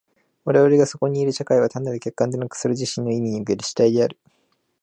[0.45, 4.17] 我々がそこにいる社会は単なる客観でなく、それ自身の意味における主体である。